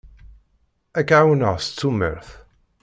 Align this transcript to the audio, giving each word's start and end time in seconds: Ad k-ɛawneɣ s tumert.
Ad 0.99 1.05
k-ɛawneɣ 1.07 1.55
s 1.65 1.67
tumert. 1.77 2.29